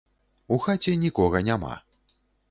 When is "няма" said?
1.49-1.73